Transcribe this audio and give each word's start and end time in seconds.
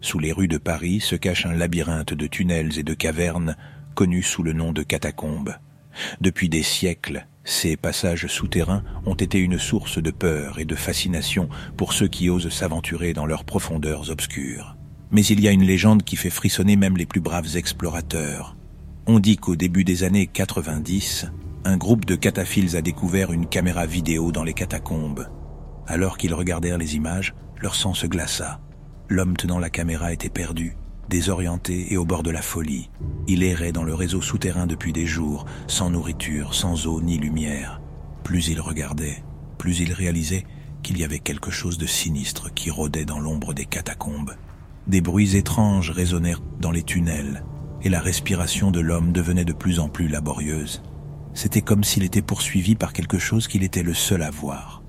Sous 0.00 0.18
les 0.18 0.32
rues 0.32 0.48
de 0.48 0.58
Paris 0.58 1.00
se 1.00 1.14
cache 1.14 1.44
un 1.46 1.52
labyrinthe 1.52 2.14
de 2.14 2.26
tunnels 2.26 2.78
et 2.78 2.82
de 2.82 2.94
cavernes 2.94 3.56
connu 3.94 4.22
sous 4.22 4.42
le 4.42 4.54
nom 4.54 4.72
de 4.72 4.82
catacombes. 4.82 5.54
Depuis 6.20 6.48
des 6.48 6.62
siècles, 6.62 7.26
ces 7.44 7.76
passages 7.76 8.26
souterrains 8.26 8.82
ont 9.04 9.14
été 9.14 9.38
une 9.38 9.58
source 9.58 10.02
de 10.02 10.10
peur 10.10 10.58
et 10.58 10.64
de 10.64 10.74
fascination 10.74 11.48
pour 11.76 11.92
ceux 11.92 12.08
qui 12.08 12.30
osent 12.30 12.48
s'aventurer 12.48 13.12
dans 13.12 13.26
leurs 13.26 13.44
profondeurs 13.44 14.10
obscures. 14.10 14.76
Mais 15.10 15.24
il 15.24 15.40
y 15.40 15.48
a 15.48 15.52
une 15.52 15.64
légende 15.64 16.02
qui 16.02 16.16
fait 16.16 16.30
frissonner 16.30 16.76
même 16.76 16.96
les 16.96 17.06
plus 17.06 17.20
braves 17.20 17.56
explorateurs. 17.56 18.56
On 19.06 19.18
dit 19.18 19.36
qu'au 19.36 19.56
début 19.56 19.84
des 19.84 20.04
années 20.04 20.28
90, 20.28 21.26
un 21.64 21.76
groupe 21.76 22.04
de 22.06 22.14
cataphiles 22.14 22.76
a 22.76 22.82
découvert 22.82 23.32
une 23.32 23.46
caméra 23.46 23.84
vidéo 23.84 24.32
dans 24.32 24.44
les 24.44 24.54
catacombes. 24.54 25.28
Alors 25.86 26.16
qu'ils 26.16 26.34
regardèrent 26.34 26.78
les 26.78 26.96
images, 26.96 27.34
leur 27.60 27.74
sang 27.74 27.92
se 27.92 28.06
glaça. 28.06 28.60
L'homme 29.12 29.36
tenant 29.36 29.58
la 29.58 29.70
caméra 29.70 30.12
était 30.12 30.28
perdu, 30.28 30.76
désorienté 31.08 31.92
et 31.92 31.96
au 31.96 32.04
bord 32.04 32.22
de 32.22 32.30
la 32.30 32.42
folie. 32.42 32.90
Il 33.26 33.42
errait 33.42 33.72
dans 33.72 33.82
le 33.82 33.92
réseau 33.92 34.22
souterrain 34.22 34.68
depuis 34.68 34.92
des 34.92 35.04
jours, 35.04 35.46
sans 35.66 35.90
nourriture, 35.90 36.54
sans 36.54 36.86
eau 36.86 37.00
ni 37.02 37.18
lumière. 37.18 37.80
Plus 38.22 38.46
il 38.46 38.60
regardait, 38.60 39.24
plus 39.58 39.80
il 39.80 39.92
réalisait 39.92 40.44
qu'il 40.84 40.96
y 40.96 41.02
avait 41.02 41.18
quelque 41.18 41.50
chose 41.50 41.76
de 41.76 41.86
sinistre 41.86 42.54
qui 42.54 42.70
rôdait 42.70 43.04
dans 43.04 43.18
l'ombre 43.18 43.52
des 43.52 43.64
catacombes. 43.64 44.36
Des 44.86 45.00
bruits 45.00 45.34
étranges 45.34 45.90
résonnèrent 45.90 46.40
dans 46.60 46.70
les 46.70 46.84
tunnels, 46.84 47.44
et 47.82 47.88
la 47.88 48.00
respiration 48.00 48.70
de 48.70 48.78
l'homme 48.78 49.10
devenait 49.10 49.44
de 49.44 49.52
plus 49.52 49.80
en 49.80 49.88
plus 49.88 50.06
laborieuse. 50.06 50.84
C'était 51.34 51.62
comme 51.62 51.82
s'il 51.82 52.04
était 52.04 52.22
poursuivi 52.22 52.76
par 52.76 52.92
quelque 52.92 53.18
chose 53.18 53.48
qu'il 53.48 53.64
était 53.64 53.82
le 53.82 53.94
seul 53.94 54.22
à 54.22 54.30
voir. 54.30 54.79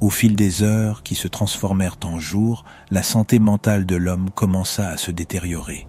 Au 0.00 0.08
fil 0.08 0.34
des 0.34 0.62
heures 0.62 1.02
qui 1.02 1.14
se 1.14 1.28
transformèrent 1.28 1.98
en 2.04 2.18
jours, 2.18 2.64
la 2.90 3.02
santé 3.02 3.38
mentale 3.38 3.84
de 3.84 3.96
l'homme 3.96 4.30
commença 4.34 4.88
à 4.88 4.96
se 4.96 5.10
détériorer. 5.10 5.86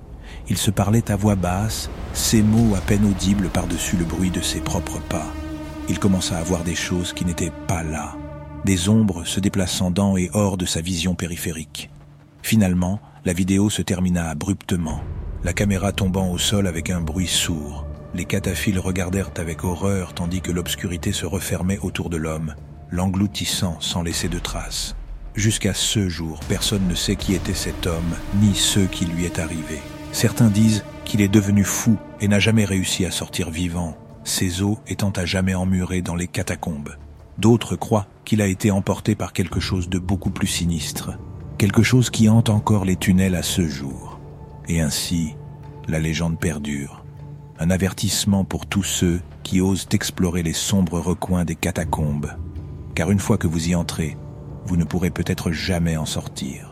Il 0.50 0.58
se 0.58 0.70
parlait 0.70 1.10
à 1.10 1.16
voix 1.16 1.36
basse, 1.36 1.90
ses 2.12 2.42
mots 2.42 2.76
à 2.76 2.82
peine 2.82 3.06
audibles 3.06 3.48
par-dessus 3.48 3.96
le 3.96 4.04
bruit 4.04 4.30
de 4.30 4.42
ses 4.42 4.60
propres 4.60 5.00
pas. 5.00 5.28
Il 5.88 5.98
commença 5.98 6.38
à 6.38 6.44
voir 6.44 6.66
des 6.66 6.76
choses 6.76 7.14
qui 7.14 7.24
n'étaient 7.24 7.54
pas 7.68 7.84
là, 7.84 8.18
des 8.66 8.90
ombres 8.90 9.24
se 9.24 9.40
déplaçant 9.40 9.92
dans 9.92 10.18
et 10.18 10.30
hors 10.34 10.58
de 10.58 10.66
sa 10.66 10.82
vision 10.82 11.16
périphérique. 11.16 11.90
Finalement, 12.42 13.00
la 13.24 13.32
vidéo 13.32 13.70
se 13.70 13.82
termina 13.82 14.30
abruptement, 14.30 15.02
la 15.46 15.54
caméra 15.54 15.94
tombant 15.94 16.30
au 16.32 16.38
sol 16.38 16.68
avec 16.68 16.90
un 16.90 17.00
bruit 17.00 17.28
sourd. 17.28 17.86
Les 18.14 18.26
cataphiles 18.26 18.80
regardèrent 18.80 19.32
avec 19.38 19.64
horreur 19.64 20.14
tandis 20.14 20.42
que 20.42 20.52
l'obscurité 20.52 21.14
se 21.14 21.26
refermait 21.26 21.80
autour 21.80 22.10
de 22.10 22.18
l'homme, 22.18 22.56
l'engloutissant 22.92 23.78
sans 23.80 24.04
laisser 24.04 24.28
de 24.28 24.38
traces. 24.40 24.96
Jusqu'à 25.34 25.74
ce 25.74 26.10
jour, 26.10 26.42
personne 26.50 26.88
ne 26.88 26.96
sait 26.96 27.16
qui 27.16 27.34
était 27.34 27.54
cet 27.54 27.88
homme, 27.88 28.16
ni 28.42 28.54
ce 28.54 28.82
qui 28.82 29.06
lui 29.06 29.24
est 29.24 29.40
arrivé. 29.40 29.80
Certains 30.12 30.50
disent 30.50 30.84
qu'il 31.06 31.22
est 31.22 31.30
devenu 31.30 31.64
fou 31.64 31.96
et 32.20 32.28
n'a 32.28 32.40
jamais 32.40 32.66
réussi 32.66 33.06
à 33.06 33.12
sortir 33.12 33.50
vivant, 33.50 33.98
ses 34.26 34.62
os 34.62 34.78
étant 34.88 35.12
à 35.12 35.26
jamais 35.26 35.56
emmurés 35.56 36.02
dans 36.02 36.16
les 36.16 36.28
catacombes. 36.28 36.98
D'autres 37.38 37.78
croient 37.78 38.08
qu'il 38.26 38.42
a 38.42 38.48
été 38.48 38.72
emporté 38.72 39.16
par 39.16 39.32
quelque 39.32 39.62
chose 39.62 39.88
de 39.88 39.98
beaucoup 39.98 40.30
plus 40.30 40.48
sinistre, 40.48 41.18
quelque 41.58 41.84
chose 41.84 42.10
qui 42.10 42.28
hante 42.28 42.50
encore 42.50 42.84
les 42.84 42.98
tunnels 42.98 43.36
à 43.36 43.44
ce 43.44 43.68
jour. 43.68 44.20
Et 44.68 44.82
ainsi, 44.82 45.36
la 45.88 46.00
légende 46.00 46.40
perdure. 46.40 47.06
Un 47.58 47.70
avertissement 47.70 48.44
pour 48.44 48.66
tous 48.66 48.84
ceux 48.84 49.22
qui 49.44 49.62
osent 49.62 49.88
explorer 49.92 50.44
les 50.44 50.54
sombres 50.54 51.00
recoins 51.00 51.46
des 51.46 51.56
catacombes 51.56 52.32
car 52.96 53.12
une 53.12 53.20
fois 53.20 53.38
que 53.38 53.48
vous 53.48 53.70
y 53.70 53.76
entrez, 53.76 54.18
vous 54.66 54.78
ne 54.78 54.84
pourrez 54.84 55.10
peut-être 55.10 55.52
jamais 55.52 55.98
en 55.98 56.06
sortir. 56.06 56.71